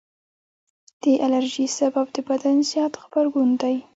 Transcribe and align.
د 1.03 1.05
الرجي 1.25 1.67
سبب 1.79 2.05
د 2.15 2.17
بدن 2.29 2.57
زیات 2.71 2.93
غبرګون 3.01 3.49
دی. 3.61 3.75